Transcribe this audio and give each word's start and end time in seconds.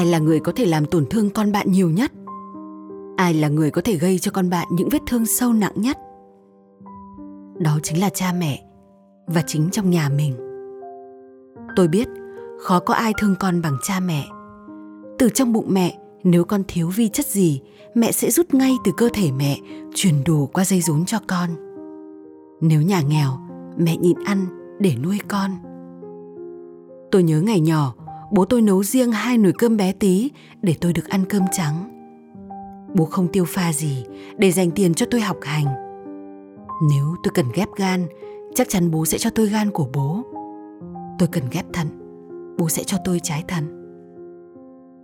Ai 0.00 0.06
là 0.06 0.18
người 0.18 0.40
có 0.40 0.52
thể 0.56 0.66
làm 0.66 0.86
tổn 0.86 1.06
thương 1.06 1.30
con 1.30 1.52
bạn 1.52 1.72
nhiều 1.72 1.90
nhất? 1.90 2.12
Ai 3.16 3.34
là 3.34 3.48
người 3.48 3.70
có 3.70 3.82
thể 3.84 3.96
gây 3.96 4.18
cho 4.18 4.30
con 4.30 4.50
bạn 4.50 4.66
những 4.70 4.88
vết 4.88 4.98
thương 5.06 5.26
sâu 5.26 5.52
nặng 5.52 5.72
nhất? 5.74 5.98
Đó 7.58 7.78
chính 7.82 8.00
là 8.00 8.10
cha 8.10 8.32
mẹ 8.38 8.62
và 9.26 9.42
chính 9.46 9.68
trong 9.70 9.90
nhà 9.90 10.08
mình. 10.08 10.36
Tôi 11.76 11.88
biết 11.88 12.08
khó 12.60 12.80
có 12.80 12.94
ai 12.94 13.12
thương 13.18 13.34
con 13.40 13.62
bằng 13.62 13.76
cha 13.82 14.00
mẹ. 14.00 14.28
Từ 15.18 15.28
trong 15.28 15.52
bụng 15.52 15.66
mẹ, 15.68 15.98
nếu 16.24 16.44
con 16.44 16.62
thiếu 16.68 16.88
vi 16.88 17.08
chất 17.08 17.26
gì, 17.26 17.60
mẹ 17.94 18.12
sẽ 18.12 18.30
rút 18.30 18.54
ngay 18.54 18.76
từ 18.84 18.92
cơ 18.96 19.08
thể 19.12 19.32
mẹ 19.32 19.58
truyền 19.94 20.14
đủ 20.26 20.46
qua 20.46 20.64
dây 20.64 20.80
rốn 20.80 21.04
cho 21.04 21.18
con. 21.26 21.50
Nếu 22.60 22.82
nhà 22.82 23.02
nghèo, 23.02 23.30
mẹ 23.76 23.96
nhịn 23.96 24.16
ăn 24.24 24.46
để 24.78 24.92
nuôi 25.02 25.18
con. 25.28 25.50
Tôi 27.10 27.22
nhớ 27.22 27.40
ngày 27.40 27.60
nhỏ 27.60 27.94
bố 28.30 28.44
tôi 28.44 28.62
nấu 28.62 28.82
riêng 28.82 29.12
hai 29.12 29.38
nồi 29.38 29.52
cơm 29.58 29.76
bé 29.76 29.92
tí 29.92 30.30
để 30.62 30.74
tôi 30.80 30.92
được 30.92 31.08
ăn 31.08 31.24
cơm 31.28 31.42
trắng. 31.52 31.96
Bố 32.94 33.04
không 33.04 33.28
tiêu 33.28 33.44
pha 33.48 33.72
gì 33.72 34.04
để 34.38 34.50
dành 34.50 34.70
tiền 34.70 34.94
cho 34.94 35.06
tôi 35.10 35.20
học 35.20 35.36
hành. 35.42 35.64
Nếu 36.90 37.04
tôi 37.22 37.32
cần 37.34 37.46
ghép 37.54 37.68
gan, 37.76 38.06
chắc 38.54 38.68
chắn 38.68 38.90
bố 38.90 39.06
sẽ 39.06 39.18
cho 39.18 39.30
tôi 39.30 39.46
gan 39.46 39.70
của 39.70 39.88
bố. 39.94 40.22
Tôi 41.18 41.28
cần 41.32 41.44
ghép 41.50 41.64
thận, 41.72 41.86
bố 42.58 42.68
sẽ 42.68 42.82
cho 42.84 42.96
tôi 43.04 43.20
trái 43.22 43.44
thận. 43.48 43.64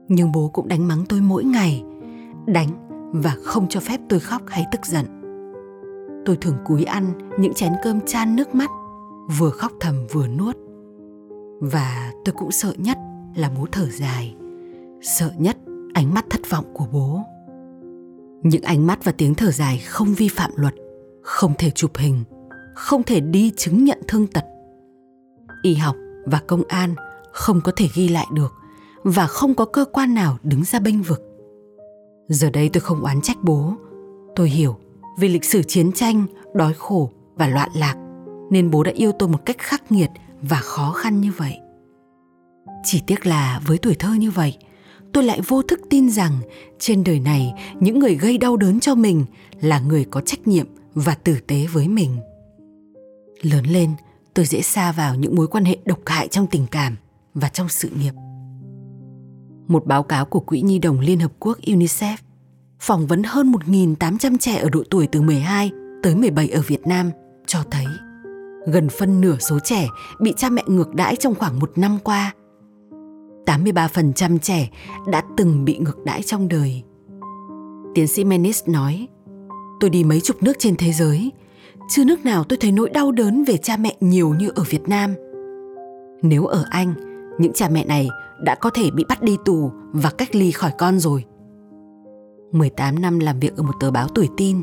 Nhưng 0.08 0.32
bố 0.32 0.50
cũng 0.52 0.68
đánh 0.68 0.88
mắng 0.88 1.04
tôi 1.08 1.20
mỗi 1.20 1.44
ngày, 1.44 1.84
đánh 2.46 2.68
và 3.12 3.36
không 3.42 3.68
cho 3.68 3.80
phép 3.80 4.00
tôi 4.08 4.20
khóc 4.20 4.42
hay 4.46 4.64
tức 4.72 4.86
giận. 4.86 5.06
Tôi 6.24 6.36
thường 6.36 6.56
cúi 6.64 6.84
ăn 6.84 7.12
những 7.38 7.54
chén 7.54 7.72
cơm 7.84 8.00
chan 8.00 8.36
nước 8.36 8.54
mắt, 8.54 8.70
vừa 9.38 9.50
khóc 9.50 9.72
thầm 9.80 9.94
vừa 10.12 10.28
nuốt. 10.28 10.56
Và 11.60 12.12
tôi 12.24 12.34
cũng 12.38 12.50
sợ 12.50 12.74
nhất 12.78 12.98
là 13.36 13.50
bố 13.56 13.66
thở 13.72 13.88
dài. 13.90 14.34
Sợ 15.02 15.30
nhất 15.38 15.56
ánh 15.94 16.14
mắt 16.14 16.26
thất 16.30 16.50
vọng 16.50 16.64
của 16.74 16.86
bố. 16.92 17.20
Những 18.42 18.62
ánh 18.62 18.86
mắt 18.86 19.04
và 19.04 19.12
tiếng 19.12 19.34
thở 19.34 19.50
dài 19.50 19.78
không 19.78 20.14
vi 20.14 20.28
phạm 20.28 20.50
luật, 20.56 20.74
không 21.22 21.52
thể 21.58 21.70
chụp 21.70 21.90
hình, 21.96 22.24
không 22.74 23.02
thể 23.02 23.20
đi 23.20 23.52
chứng 23.56 23.84
nhận 23.84 23.98
thương 24.08 24.26
tật. 24.26 24.44
Y 25.62 25.74
học 25.74 25.96
và 26.24 26.40
công 26.46 26.62
an 26.68 26.94
không 27.32 27.60
có 27.60 27.72
thể 27.76 27.88
ghi 27.94 28.08
lại 28.08 28.26
được 28.32 28.52
và 29.02 29.26
không 29.26 29.54
có 29.54 29.64
cơ 29.64 29.84
quan 29.84 30.14
nào 30.14 30.38
đứng 30.42 30.64
ra 30.64 30.78
bênh 30.78 31.02
vực. 31.02 31.22
Giờ 32.28 32.50
đây 32.50 32.68
tôi 32.68 32.80
không 32.80 33.02
oán 33.02 33.20
trách 33.20 33.36
bố. 33.42 33.74
Tôi 34.36 34.48
hiểu 34.48 34.76
vì 35.18 35.28
lịch 35.28 35.44
sử 35.44 35.62
chiến 35.62 35.92
tranh, 35.92 36.26
đói 36.54 36.72
khổ 36.72 37.10
và 37.34 37.48
loạn 37.48 37.70
lạc 37.74 37.94
nên 38.50 38.70
bố 38.70 38.82
đã 38.82 38.92
yêu 38.94 39.12
tôi 39.12 39.28
một 39.28 39.44
cách 39.44 39.58
khắc 39.58 39.92
nghiệt 39.92 40.10
và 40.42 40.56
khó 40.56 40.92
khăn 40.92 41.20
như 41.20 41.32
vậy 41.36 41.58
chỉ 42.84 43.02
tiếc 43.06 43.26
là 43.26 43.60
với 43.66 43.78
tuổi 43.78 43.94
thơ 43.94 44.14
như 44.14 44.30
vậy, 44.30 44.56
tôi 45.12 45.24
lại 45.24 45.40
vô 45.40 45.62
thức 45.62 45.80
tin 45.90 46.10
rằng 46.10 46.32
trên 46.78 47.04
đời 47.04 47.20
này 47.20 47.52
những 47.80 47.98
người 47.98 48.14
gây 48.14 48.38
đau 48.38 48.56
đớn 48.56 48.80
cho 48.80 48.94
mình 48.94 49.24
là 49.60 49.80
người 49.80 50.04
có 50.10 50.20
trách 50.20 50.46
nhiệm 50.46 50.66
và 50.94 51.14
tử 51.14 51.36
tế 51.46 51.66
với 51.72 51.88
mình. 51.88 52.16
Lớn 53.42 53.64
lên, 53.64 53.90
tôi 54.34 54.44
dễ 54.44 54.62
xa 54.62 54.92
vào 54.92 55.14
những 55.14 55.36
mối 55.36 55.46
quan 55.46 55.64
hệ 55.64 55.76
độc 55.84 55.98
hại 56.06 56.28
trong 56.28 56.46
tình 56.46 56.66
cảm 56.70 56.96
và 57.34 57.48
trong 57.48 57.68
sự 57.68 57.88
nghiệp. 57.88 58.12
Một 59.68 59.86
báo 59.86 60.02
cáo 60.02 60.24
của 60.24 60.40
Quỹ 60.40 60.60
Nhi 60.60 60.78
đồng 60.78 61.00
Liên 61.00 61.20
Hợp 61.20 61.32
Quốc 61.38 61.58
UNICEF 61.60 62.16
phỏng 62.80 63.06
vấn 63.06 63.22
hơn 63.22 63.52
1.800 63.52 64.38
trẻ 64.38 64.56
ở 64.56 64.68
độ 64.68 64.82
tuổi 64.90 65.06
từ 65.12 65.22
12 65.22 65.70
tới 66.02 66.14
17 66.14 66.48
ở 66.48 66.60
Việt 66.66 66.86
Nam 66.86 67.10
cho 67.46 67.62
thấy 67.70 67.86
gần 68.66 68.88
phân 68.88 69.20
nửa 69.20 69.36
số 69.40 69.58
trẻ 69.58 69.88
bị 70.20 70.34
cha 70.36 70.50
mẹ 70.50 70.62
ngược 70.66 70.94
đãi 70.94 71.16
trong 71.16 71.34
khoảng 71.34 71.58
một 71.58 71.72
năm 71.76 71.98
qua 72.04 72.34
83% 73.46 74.38
trẻ 74.38 74.70
đã 75.06 75.22
từng 75.36 75.64
bị 75.64 75.78
ngược 75.78 76.04
đãi 76.04 76.22
trong 76.22 76.48
đời. 76.48 76.82
Tiến 77.94 78.08
sĩ 78.08 78.24
Menis 78.24 78.62
nói, 78.68 79.08
tôi 79.80 79.90
đi 79.90 80.04
mấy 80.04 80.20
chục 80.20 80.42
nước 80.42 80.52
trên 80.58 80.76
thế 80.76 80.92
giới, 80.92 81.32
chưa 81.88 82.04
nước 82.04 82.24
nào 82.24 82.44
tôi 82.44 82.56
thấy 82.60 82.72
nỗi 82.72 82.90
đau 82.90 83.12
đớn 83.12 83.44
về 83.44 83.56
cha 83.56 83.76
mẹ 83.76 83.96
nhiều 84.00 84.34
như 84.34 84.50
ở 84.54 84.64
Việt 84.70 84.88
Nam. 84.88 85.14
Nếu 86.22 86.44
ở 86.44 86.64
Anh, 86.70 86.94
những 87.38 87.52
cha 87.52 87.68
mẹ 87.68 87.84
này 87.84 88.08
đã 88.42 88.54
có 88.54 88.70
thể 88.70 88.90
bị 88.90 89.04
bắt 89.08 89.22
đi 89.22 89.36
tù 89.44 89.70
và 89.92 90.10
cách 90.10 90.34
ly 90.34 90.50
khỏi 90.50 90.70
con 90.78 90.98
rồi. 90.98 91.24
18 92.52 93.02
năm 93.02 93.18
làm 93.18 93.40
việc 93.40 93.56
ở 93.56 93.62
một 93.62 93.74
tờ 93.80 93.90
báo 93.90 94.08
tuổi 94.08 94.28
tin, 94.36 94.62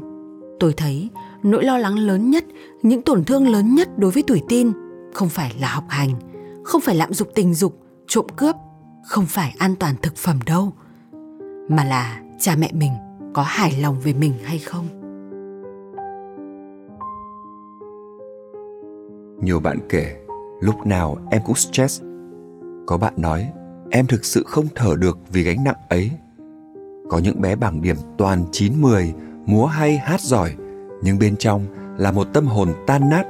tôi 0.60 0.74
thấy 0.74 1.10
nỗi 1.44 1.64
lo 1.64 1.78
lắng 1.78 2.00
lớn 2.00 2.32
nhất, 2.32 2.46
những 2.82 3.02
tổn 3.02 3.24
thương 3.24 3.48
lớn 3.48 3.76
nhất 3.76 3.98
đối 3.98 4.12
với 4.12 4.24
tuổi 4.28 4.42
tin 4.50 4.72
không 5.14 5.30
phải 5.30 5.56
là 5.60 5.68
học 5.68 5.84
hành, 5.90 6.10
không 6.64 6.82
phải 6.82 6.96
lạm 6.96 7.14
dụng 7.14 7.28
tình 7.36 7.54
dục, 7.54 7.78
trộm 8.08 8.26
cướp 8.36 8.56
không 9.04 9.26
phải 9.26 9.56
an 9.60 9.76
toàn 9.80 9.96
thực 10.02 10.16
phẩm 10.16 10.40
đâu, 10.46 10.74
mà 11.70 11.84
là 11.84 12.22
cha 12.40 12.56
mẹ 12.58 12.72
mình 12.74 12.92
có 13.34 13.44
hài 13.44 13.72
lòng 13.82 14.00
về 14.00 14.14
mình 14.14 14.34
hay 14.44 14.60
không. 14.60 14.86
Nhiều 19.42 19.60
bạn 19.60 19.78
kể, 19.90 20.16
lúc 20.62 20.86
nào 20.86 21.18
em 21.32 21.42
cũng 21.46 21.56
stress. 21.56 22.02
Có 22.86 22.98
bạn 22.98 23.14
nói, 23.18 23.52
em 23.90 24.08
thực 24.08 24.26
sự 24.26 24.44
không 24.48 24.66
thở 24.76 24.96
được 25.00 25.18
vì 25.32 25.44
gánh 25.44 25.64
nặng 25.64 25.76
ấy. 25.90 26.12
Có 27.10 27.20
những 27.20 27.42
bé 27.42 27.56
bảng 27.56 27.82
điểm 27.82 27.96
toàn 28.18 28.46
9-10 28.52 29.12
múa 29.46 29.66
hay 29.66 29.98
hát 29.98 30.22
giỏi, 30.22 30.56
nhưng 31.02 31.20
bên 31.20 31.36
trong 31.36 31.66
là 31.98 32.12
một 32.12 32.28
tâm 32.34 32.46
hồn 32.46 32.74
tan 32.88 33.10
nát. 33.10 33.24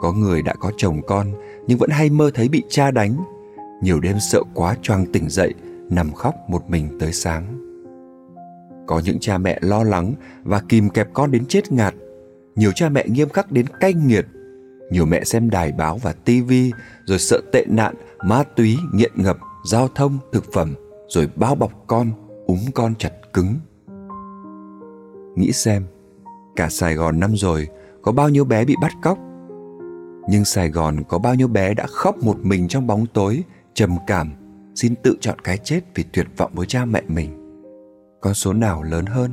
Có 0.00 0.12
người 0.12 0.42
đã 0.42 0.54
có 0.60 0.72
chồng 0.76 1.00
con, 1.06 1.26
nhưng 1.66 1.78
vẫn 1.78 1.90
hay 1.90 2.10
mơ 2.10 2.30
thấy 2.34 2.48
bị 2.48 2.62
cha 2.68 2.90
đánh 2.90 3.16
nhiều 3.80 4.00
đêm 4.00 4.20
sợ 4.20 4.42
quá 4.54 4.76
choang 4.82 5.06
tỉnh 5.12 5.28
dậy, 5.28 5.54
nằm 5.90 6.12
khóc 6.12 6.34
một 6.48 6.70
mình 6.70 6.98
tới 7.00 7.12
sáng. 7.12 7.44
Có 8.86 9.00
những 9.04 9.18
cha 9.20 9.38
mẹ 9.38 9.58
lo 9.62 9.84
lắng 9.84 10.14
và 10.42 10.62
kìm 10.68 10.90
kẹp 10.90 11.08
con 11.12 11.30
đến 11.30 11.46
chết 11.46 11.72
ngạt. 11.72 11.94
Nhiều 12.56 12.72
cha 12.74 12.88
mẹ 12.88 13.06
nghiêm 13.08 13.28
khắc 13.28 13.52
đến 13.52 13.66
cay 13.80 13.94
nghiệt. 13.94 14.26
Nhiều 14.90 15.06
mẹ 15.06 15.24
xem 15.24 15.50
đài 15.50 15.72
báo 15.72 15.98
và 16.02 16.12
tivi 16.12 16.72
rồi 17.04 17.18
sợ 17.18 17.40
tệ 17.52 17.64
nạn, 17.68 17.94
ma 18.24 18.42
túy, 18.56 18.76
nghiện 18.92 19.12
ngập, 19.14 19.38
giao 19.70 19.88
thông, 19.88 20.18
thực 20.32 20.52
phẩm, 20.52 20.74
rồi 21.08 21.28
bao 21.36 21.54
bọc 21.54 21.72
con, 21.86 22.12
úm 22.46 22.58
con 22.74 22.94
chặt 22.94 23.12
cứng. 23.32 23.54
Nghĩ 25.36 25.52
xem, 25.52 25.84
cả 26.56 26.68
sài 26.68 26.94
gòn 26.94 27.20
năm 27.20 27.36
rồi, 27.36 27.68
có 28.02 28.12
bao 28.12 28.28
nhiêu 28.28 28.44
bé 28.44 28.64
bị 28.64 28.74
bắt 28.82 28.92
cóc? 29.02 29.18
Nhưng 30.28 30.44
sài 30.44 30.70
gòn 30.70 30.96
có 31.08 31.18
bao 31.18 31.34
nhiêu 31.34 31.48
bé 31.48 31.74
đã 31.74 31.86
khóc 31.86 32.16
một 32.18 32.36
mình 32.42 32.68
trong 32.68 32.86
bóng 32.86 33.06
tối 33.06 33.44
trầm 33.74 33.96
cảm, 34.06 34.32
xin 34.74 34.94
tự 35.02 35.16
chọn 35.20 35.38
cái 35.38 35.58
chết 35.58 35.80
vì 35.94 36.04
tuyệt 36.12 36.26
vọng 36.36 36.52
với 36.54 36.66
cha 36.66 36.84
mẹ 36.84 37.02
mình. 37.08 37.30
Con 38.20 38.34
số 38.34 38.52
nào 38.52 38.82
lớn 38.82 39.06
hơn? 39.06 39.30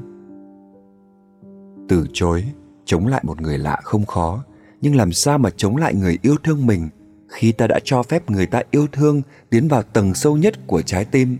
Từ 1.90 2.08
chối, 2.14 2.44
chống 2.86 3.08
lại 3.08 3.22
một 3.24 3.42
người 3.42 3.58
lạ 3.58 3.80
không 3.84 4.06
khó. 4.06 4.44
Nhưng 4.82 4.96
làm 4.96 5.12
sao 5.12 5.38
mà 5.38 5.50
chống 5.58 5.78
lại 5.78 5.96
người 5.96 6.18
yêu 6.22 6.36
thương 6.44 6.66
mình 6.66 6.90
khi 7.28 7.52
ta 7.52 7.68
đã 7.68 7.80
cho 7.84 8.04
phép 8.04 8.32
người 8.32 8.46
ta 8.46 8.62
yêu 8.72 8.88
thương 8.92 9.22
tiến 9.50 9.68
vào 9.68 9.84
tầng 9.84 10.14
sâu 10.14 10.38
nhất 10.38 10.68
của 10.68 10.82
trái 10.82 11.06
tim? 11.06 11.38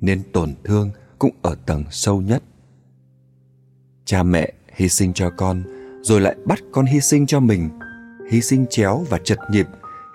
Nên 0.00 0.22
tổn 0.32 0.54
thương 0.64 0.90
cũng 1.18 1.34
ở 1.42 1.56
tầng 1.66 1.84
sâu 1.90 2.20
nhất. 2.20 2.42
Cha 4.04 4.22
mẹ 4.22 4.52
hy 4.74 4.88
sinh 4.88 5.12
cho 5.12 5.30
con, 5.30 5.62
rồi 6.02 6.20
lại 6.20 6.36
bắt 6.44 6.58
con 6.72 6.86
hy 6.86 7.00
sinh 7.00 7.26
cho 7.26 7.40
mình. 7.40 7.68
Hy 8.30 8.40
sinh 8.40 8.66
chéo 8.70 9.04
và 9.10 9.18
chật 9.24 9.38
nhịp, 9.50 9.66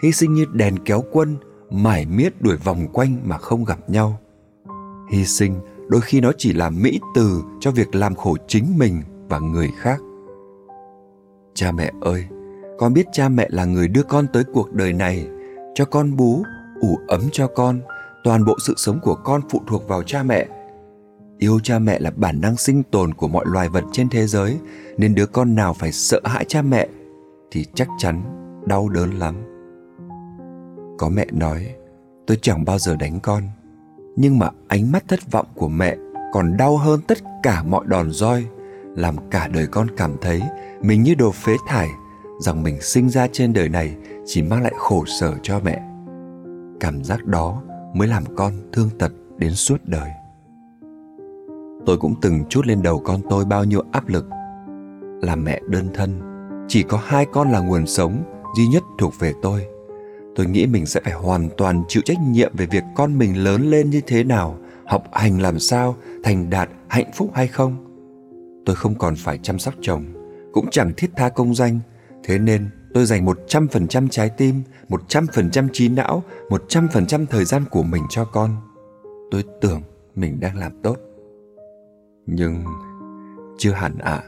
hy 0.03 0.11
sinh 0.11 0.33
như 0.33 0.45
đèn 0.53 0.79
kéo 0.85 1.03
quân 1.11 1.37
mải 1.71 2.05
miết 2.05 2.41
đuổi 2.41 2.57
vòng 2.57 2.87
quanh 2.93 3.17
mà 3.23 3.37
không 3.37 3.65
gặp 3.65 3.89
nhau. 3.89 4.19
Hy 5.11 5.25
sinh 5.25 5.59
đôi 5.87 6.01
khi 6.01 6.21
nó 6.21 6.31
chỉ 6.37 6.53
là 6.53 6.69
mỹ 6.69 6.99
từ 7.15 7.43
cho 7.59 7.71
việc 7.71 7.95
làm 7.95 8.15
khổ 8.15 8.35
chính 8.47 8.77
mình 8.77 9.01
và 9.29 9.39
người 9.39 9.69
khác. 9.77 9.99
Cha 11.53 11.71
mẹ 11.71 11.91
ơi, 12.01 12.25
con 12.79 12.93
biết 12.93 13.05
cha 13.11 13.29
mẹ 13.29 13.47
là 13.49 13.65
người 13.65 13.87
đưa 13.87 14.03
con 14.03 14.27
tới 14.33 14.43
cuộc 14.53 14.73
đời 14.73 14.93
này, 14.93 15.27
cho 15.75 15.85
con 15.85 16.15
bú, 16.17 16.43
ủ 16.81 16.99
ấm 17.07 17.21
cho 17.31 17.47
con, 17.47 17.79
toàn 18.23 18.45
bộ 18.45 18.55
sự 18.67 18.73
sống 18.77 18.99
của 19.03 19.15
con 19.15 19.41
phụ 19.49 19.61
thuộc 19.67 19.87
vào 19.87 20.03
cha 20.03 20.23
mẹ. 20.23 20.47
Yêu 21.37 21.59
cha 21.63 21.79
mẹ 21.79 21.99
là 21.99 22.11
bản 22.15 22.41
năng 22.41 22.57
sinh 22.57 22.83
tồn 22.83 23.13
của 23.13 23.27
mọi 23.27 23.45
loài 23.47 23.69
vật 23.69 23.83
trên 23.91 24.09
thế 24.09 24.27
giới, 24.27 24.57
nên 24.97 25.15
đứa 25.15 25.25
con 25.25 25.55
nào 25.55 25.73
phải 25.73 25.91
sợ 25.91 26.21
hãi 26.23 26.45
cha 26.47 26.61
mẹ 26.61 26.87
thì 27.51 27.65
chắc 27.73 27.87
chắn 27.97 28.21
đau 28.65 28.89
đớn 28.89 29.11
lắm 29.11 29.50
có 31.01 31.09
mẹ 31.09 31.25
nói, 31.31 31.75
tôi 32.27 32.37
chẳng 32.41 32.65
bao 32.65 32.79
giờ 32.79 32.95
đánh 32.95 33.19
con, 33.19 33.43
nhưng 34.15 34.39
mà 34.39 34.49
ánh 34.67 34.91
mắt 34.91 35.03
thất 35.07 35.31
vọng 35.31 35.45
của 35.55 35.67
mẹ 35.67 35.97
còn 36.33 36.57
đau 36.57 36.77
hơn 36.77 36.99
tất 37.07 37.17
cả 37.43 37.63
mọi 37.63 37.85
đòn 37.87 38.11
roi, 38.11 38.45
làm 38.95 39.15
cả 39.29 39.47
đời 39.47 39.67
con 39.67 39.87
cảm 39.97 40.15
thấy 40.21 40.41
mình 40.81 41.03
như 41.03 41.15
đồ 41.15 41.31
phế 41.31 41.55
thải, 41.67 41.89
rằng 42.39 42.63
mình 42.63 42.81
sinh 42.81 43.09
ra 43.09 43.27
trên 43.31 43.53
đời 43.53 43.69
này 43.69 43.95
chỉ 44.25 44.41
mang 44.41 44.61
lại 44.61 44.73
khổ 44.77 45.05
sở 45.19 45.33
cho 45.43 45.59
mẹ. 45.63 45.81
Cảm 46.79 47.03
giác 47.03 47.25
đó 47.25 47.61
mới 47.93 48.07
làm 48.07 48.23
con 48.35 48.53
thương 48.73 48.89
tật 48.99 49.11
đến 49.37 49.51
suốt 49.51 49.77
đời. 49.83 50.09
Tôi 51.85 51.97
cũng 51.97 52.15
từng 52.21 52.43
chút 52.49 52.67
lên 52.67 52.81
đầu 52.81 52.99
con 52.99 53.21
tôi 53.29 53.45
bao 53.45 53.63
nhiêu 53.63 53.83
áp 53.91 54.07
lực. 54.07 54.25
Là 55.21 55.35
mẹ 55.35 55.61
đơn 55.67 55.87
thân, 55.93 56.21
chỉ 56.67 56.83
có 56.83 56.99
hai 57.03 57.25
con 57.33 57.51
là 57.51 57.59
nguồn 57.59 57.87
sống 57.87 58.23
duy 58.57 58.67
nhất 58.67 58.83
thuộc 58.97 59.13
về 59.19 59.33
tôi 59.41 59.70
tôi 60.35 60.45
nghĩ 60.45 60.67
mình 60.67 60.85
sẽ 60.85 61.01
phải 61.03 61.13
hoàn 61.13 61.49
toàn 61.57 61.83
chịu 61.87 62.03
trách 62.05 62.17
nhiệm 62.21 62.55
về 62.55 62.65
việc 62.65 62.83
con 62.95 63.17
mình 63.17 63.43
lớn 63.43 63.69
lên 63.69 63.89
như 63.89 64.01
thế 64.07 64.23
nào 64.23 64.57
học 64.85 65.03
hành 65.13 65.41
làm 65.41 65.59
sao 65.59 65.95
thành 66.23 66.49
đạt 66.49 66.69
hạnh 66.87 67.11
phúc 67.13 67.31
hay 67.33 67.47
không 67.47 67.75
tôi 68.65 68.75
không 68.75 68.95
còn 68.95 69.15
phải 69.15 69.37
chăm 69.37 69.59
sóc 69.59 69.73
chồng 69.81 70.05
cũng 70.53 70.69
chẳng 70.71 70.93
thiết 70.97 71.11
tha 71.15 71.29
công 71.29 71.55
danh 71.55 71.79
thế 72.23 72.39
nên 72.39 72.69
tôi 72.93 73.05
dành 73.05 73.25
100% 73.25 74.07
trái 74.07 74.29
tim, 74.29 74.63
100% 74.89 75.67
trí 75.73 75.89
não, 75.89 76.23
100% 76.49 77.25
thời 77.29 77.45
gian 77.45 77.65
của 77.71 77.83
mình 77.83 78.03
cho 78.09 78.25
con. 78.25 78.55
Tôi 79.31 79.43
tưởng 79.61 79.81
mình 80.15 80.39
đang 80.39 80.57
làm 80.57 80.81
tốt. 80.81 80.97
Nhưng 82.25 82.63
chưa 83.57 83.71
hẳn 83.71 83.97
ạ. 83.97 84.11
À, 84.11 84.23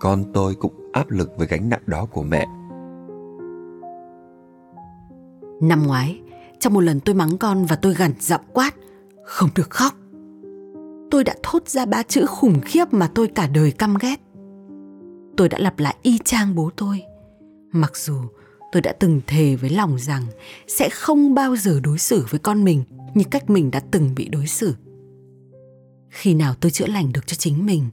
con 0.00 0.24
tôi 0.32 0.54
cũng 0.54 0.90
áp 0.92 1.10
lực 1.10 1.32
với 1.36 1.46
gánh 1.46 1.68
nặng 1.68 1.82
đó 1.86 2.06
của 2.12 2.22
mẹ. 2.22 2.46
Năm 5.60 5.86
ngoái, 5.86 6.20
trong 6.60 6.74
một 6.74 6.80
lần 6.80 7.00
tôi 7.00 7.14
mắng 7.14 7.38
con 7.38 7.64
và 7.64 7.76
tôi 7.76 7.94
gằn 7.94 8.12
giọng 8.20 8.44
quát, 8.52 8.74
không 9.24 9.50
được 9.54 9.70
khóc. 9.70 9.94
Tôi 11.10 11.24
đã 11.24 11.34
thốt 11.42 11.68
ra 11.68 11.86
ba 11.86 12.02
chữ 12.02 12.26
khủng 12.26 12.60
khiếp 12.60 12.84
mà 12.92 13.10
tôi 13.14 13.28
cả 13.28 13.46
đời 13.46 13.72
căm 13.72 13.94
ghét. 14.00 14.20
Tôi 15.36 15.48
đã 15.48 15.58
lặp 15.58 15.78
lại 15.78 15.96
y 16.02 16.18
chang 16.24 16.54
bố 16.54 16.70
tôi. 16.76 17.02
Mặc 17.72 17.96
dù 17.96 18.16
tôi 18.72 18.82
đã 18.82 18.92
từng 18.92 19.20
thề 19.26 19.56
với 19.56 19.70
lòng 19.70 19.98
rằng 19.98 20.22
sẽ 20.66 20.88
không 20.88 21.34
bao 21.34 21.56
giờ 21.56 21.80
đối 21.80 21.98
xử 21.98 22.24
với 22.30 22.40
con 22.40 22.64
mình 22.64 22.84
như 23.14 23.24
cách 23.30 23.50
mình 23.50 23.70
đã 23.70 23.80
từng 23.90 24.14
bị 24.14 24.28
đối 24.28 24.46
xử. 24.46 24.74
Khi 26.08 26.34
nào 26.34 26.54
tôi 26.60 26.70
chữa 26.70 26.86
lành 26.86 27.12
được 27.12 27.26
cho 27.26 27.34
chính 27.34 27.66
mình 27.66 27.84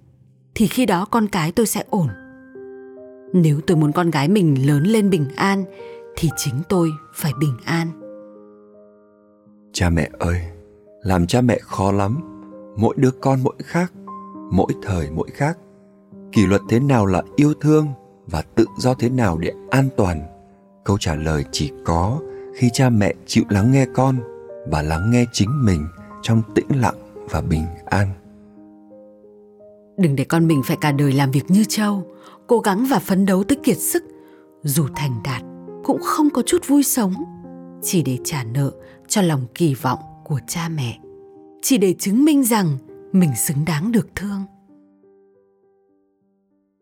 thì 0.55 0.67
khi 0.67 0.85
đó 0.85 1.05
con 1.05 1.27
cái 1.27 1.51
tôi 1.51 1.65
sẽ 1.65 1.83
ổn. 1.89 2.07
Nếu 3.33 3.61
tôi 3.67 3.77
muốn 3.77 3.91
con 3.91 4.11
gái 4.11 4.27
mình 4.27 4.67
lớn 4.67 4.83
lên 4.83 5.09
bình 5.09 5.25
an 5.35 5.65
thì 6.15 6.29
chính 6.37 6.55
tôi 6.69 6.91
phải 7.13 7.31
bình 7.39 7.57
an. 7.65 7.87
Cha 9.73 9.89
mẹ 9.89 10.09
ơi, 10.19 10.41
làm 11.01 11.27
cha 11.27 11.41
mẹ 11.41 11.59
khó 11.61 11.91
lắm. 11.91 12.19
Mỗi 12.77 12.95
đứa 12.97 13.11
con 13.11 13.39
mỗi 13.43 13.55
khác, 13.63 13.93
mỗi 14.51 14.73
thời 14.81 15.11
mỗi 15.11 15.29
khác. 15.29 15.57
Kỷ 16.31 16.45
luật 16.45 16.61
thế 16.69 16.79
nào 16.79 17.05
là 17.05 17.23
yêu 17.35 17.53
thương 17.61 17.87
và 18.27 18.41
tự 18.41 18.65
do 18.77 18.93
thế 18.93 19.09
nào 19.09 19.37
để 19.37 19.51
an 19.69 19.89
toàn 19.97 20.21
câu 20.85 20.97
trả 20.97 21.15
lời 21.15 21.45
chỉ 21.51 21.71
có 21.85 22.19
khi 22.55 22.69
cha 22.73 22.89
mẹ 22.89 23.13
chịu 23.25 23.43
lắng 23.49 23.71
nghe 23.71 23.85
con 23.93 24.17
và 24.71 24.81
lắng 24.81 25.11
nghe 25.11 25.25
chính 25.31 25.65
mình 25.65 25.87
trong 26.21 26.41
tĩnh 26.55 26.81
lặng 26.81 26.95
và 27.29 27.41
bình 27.41 27.65
an 27.85 28.07
đừng 29.97 30.15
để 30.15 30.23
con 30.23 30.47
mình 30.47 30.61
phải 30.65 30.77
cả 30.81 30.91
đời 30.91 31.11
làm 31.11 31.31
việc 31.31 31.43
như 31.47 31.63
trâu 31.67 32.03
cố 32.47 32.59
gắng 32.59 32.85
và 32.89 32.99
phấn 32.99 33.25
đấu 33.25 33.43
tới 33.43 33.57
kiệt 33.63 33.77
sức 33.77 34.03
dù 34.63 34.87
thành 34.95 35.21
đạt 35.23 35.41
cũng 35.83 36.01
không 36.01 36.29
có 36.29 36.41
chút 36.45 36.67
vui 36.67 36.83
sống, 36.83 37.13
chỉ 37.81 38.01
để 38.01 38.17
trả 38.23 38.43
nợ 38.43 38.71
cho 39.07 39.21
lòng 39.21 39.45
kỳ 39.55 39.73
vọng 39.73 39.99
của 40.23 40.39
cha 40.47 40.69
mẹ, 40.69 40.99
chỉ 41.61 41.77
để 41.77 41.93
chứng 41.99 42.25
minh 42.25 42.43
rằng 42.43 42.77
mình 43.11 43.35
xứng 43.35 43.65
đáng 43.65 43.91
được 43.91 44.07
thương. 44.15 44.45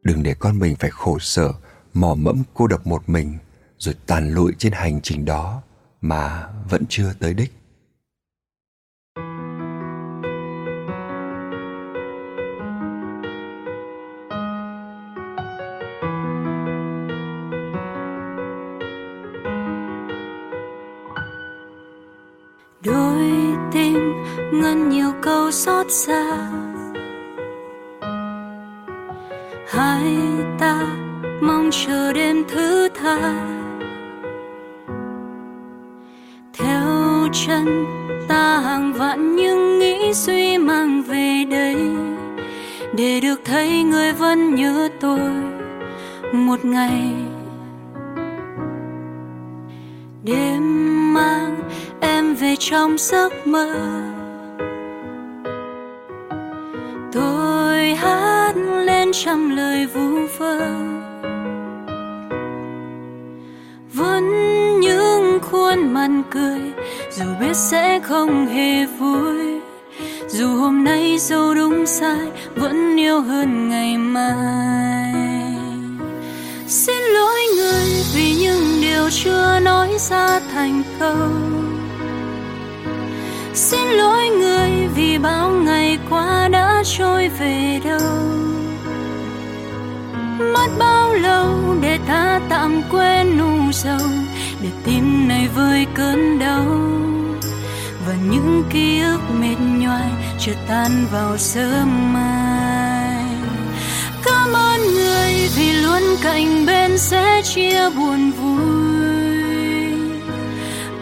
Đừng 0.03 0.23
để 0.23 0.33
con 0.39 0.59
mình 0.59 0.75
phải 0.79 0.89
khổ 0.89 1.19
sở, 1.19 1.53
mò 1.93 2.15
mẫm 2.15 2.43
cô 2.53 2.67
độc 2.67 2.87
một 2.87 3.09
mình, 3.09 3.37
rồi 3.77 3.95
tàn 4.07 4.33
lụi 4.33 4.53
trên 4.57 4.73
hành 4.73 5.01
trình 5.01 5.25
đó 5.25 5.61
mà 6.01 6.49
vẫn 6.69 6.83
chưa 6.89 7.13
tới 7.19 7.33
đích. 7.33 7.51
Ngân 24.79 24.89
nhiều 24.89 25.11
câu 25.21 25.51
xót 25.51 25.85
xa. 25.89 26.49
Hai 29.67 30.17
ta 30.59 30.87
mong 31.41 31.69
chờ 31.71 32.13
đêm 32.13 32.43
thứ 32.47 32.89
tha. 32.95 33.45
Theo 36.57 36.83
chân 37.31 37.85
ta 38.27 38.59
hàng 38.59 38.93
vạn 38.93 39.35
những 39.35 39.79
nghĩ 39.79 40.13
suy 40.13 40.57
mang 40.57 41.03
về 41.03 41.45
đây. 41.51 41.75
Để 42.97 43.19
được 43.19 43.41
thấy 43.45 43.83
người 43.83 44.13
vẫn 44.13 44.55
nhớ 44.55 44.89
tôi 44.99 45.29
một 46.33 46.65
ngày. 46.65 47.13
Đêm 50.23 51.13
mang 51.13 51.55
em 52.01 52.35
về 52.35 52.55
trong 52.59 52.97
giấc 52.97 53.47
mơ. 53.47 53.75
Hát 58.49 58.83
lên 58.85 59.11
trăm 59.13 59.55
lời 59.55 59.85
vu 59.85 60.27
vơ. 60.37 60.59
Vẫn 63.93 64.25
những 64.79 65.39
khuôn 65.41 65.93
mặt 65.93 66.09
cười, 66.31 66.59
dù 67.11 67.25
biết 67.39 67.53
sẽ 67.53 67.99
không 67.99 68.47
hề 68.47 68.85
vui. 68.85 69.61
Dù 70.27 70.47
hôm 70.47 70.83
nay 70.83 71.17
dâu 71.19 71.55
đúng 71.55 71.85
sai, 71.85 72.27
vẫn 72.55 72.95
yêu 72.97 73.21
hơn 73.21 73.69
ngày 73.69 73.97
mai. 73.97 75.13
Xin 76.67 77.03
lỗi 77.13 77.39
người 77.55 78.03
vì 78.15 78.35
những 78.41 78.81
điều 78.81 79.09
chưa 79.09 79.59
nói 79.59 79.89
ra 79.99 80.39
thành 80.53 80.83
câu. 80.99 81.29
Xin 83.53 83.87
lỗi 83.87 84.29
người 84.29 84.87
vì 84.95 85.17
bao 85.17 85.49
ngày 85.49 85.99
qua 86.09 86.47
đã 86.51 86.83
trôi 86.97 87.29
về 87.39 87.79
đâu 87.85 88.38
mất 90.39 90.67
bao 90.79 91.13
lâu 91.13 91.75
để 91.81 91.99
ta 92.07 92.39
tạm 92.49 92.81
quên 92.91 93.37
nụ 93.37 93.71
sầu, 93.71 94.07
để 94.61 94.69
tim 94.83 95.27
này 95.27 95.47
vơi 95.55 95.87
cơn 95.95 96.39
đau. 96.39 96.65
Và 98.07 98.13
những 98.31 98.63
ký 98.69 99.01
ức 99.01 99.21
mệt 99.39 99.55
nhoài 99.59 100.09
chưa 100.39 100.53
tan 100.67 101.05
vào 101.11 101.37
sớm 101.37 102.13
mai. 102.13 103.25
Cảm 104.25 104.53
ơn 104.53 104.81
người 104.93 105.49
vì 105.55 105.71
luôn 105.71 106.01
cạnh 106.21 106.65
bên 106.65 106.97
sẽ 106.97 107.41
chia 107.41 107.89
buồn 107.89 108.31
vui. 108.31 108.59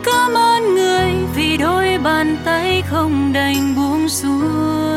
Cảm 0.03 0.34
ơn 0.34 0.75
người 0.75 1.12
vì 1.36 1.58
đôi 1.58 1.98
bàn 2.03 2.38
tay 2.46 2.84
không 2.89 3.34
đành 3.34 3.75
buông 3.75 4.10
xuôi. 4.10 4.88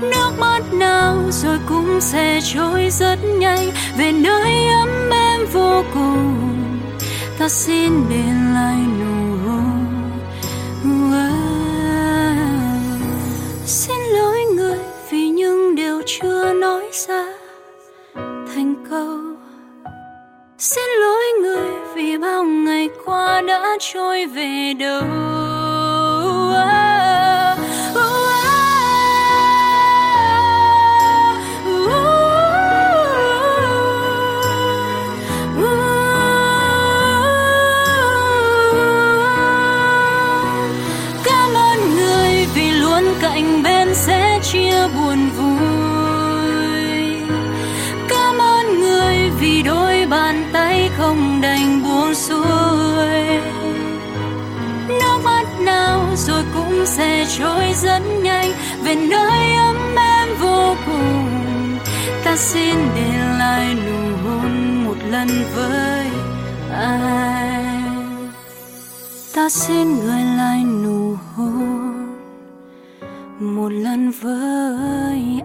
Nước 0.00 0.30
mắt 0.38 0.53
rồi 1.42 1.58
cũng 1.68 2.00
sẽ 2.00 2.40
trôi 2.54 2.90
rất 2.90 3.18
nhanh. 3.24 3.70
Về 3.98 4.12
nơi 4.12 4.68
ấm 4.68 5.10
êm 5.10 5.46
vô 5.52 5.82
cùng, 5.94 6.36
ta 7.38 7.48
xin 7.48 7.92
để 8.10 8.22
lại 8.54 8.78
nụ 9.00 9.36
hôn. 9.46 9.84
Xin 13.66 13.96
lỗi 14.16 14.38
người 14.56 14.78
vì 15.10 15.28
những 15.28 15.74
điều 15.74 16.02
chưa 16.06 16.52
nói 16.52 16.84
ra. 17.08 17.24
Thành 18.54 18.74
câu, 18.90 19.18
xin 20.58 20.84
lỗi 21.00 21.24
người 21.42 21.70
vì 21.94 22.18
bao 22.18 22.44
ngày 22.44 22.88
qua 23.04 23.42
đã 23.48 23.76
trôi 23.80 24.26
về 24.26 24.74
đâu. 24.78 25.43
Sẽ 56.86 57.26
trôi 57.38 57.72
rất 57.74 58.02
nhanh, 58.22 58.50
về 58.82 58.94
nơi 58.94 59.52
ấm 59.52 59.96
em 59.96 60.28
vô 60.40 60.76
cùng. 60.86 61.28
Ta 62.24 62.36
xin 62.36 62.76
để 62.94 63.10
lại 63.38 63.74
nụ 63.74 64.16
hôn 64.24 64.84
một 64.84 64.96
lần 65.10 65.28
với 65.54 66.06
ai. 66.72 67.64
Ta 69.34 69.48
xin 69.48 69.94
gửi 70.00 70.22
lại 70.36 70.64
nụ 70.64 71.16
hôn 71.34 72.14
một 73.40 73.68
lần 73.68 74.10
với 74.10 75.40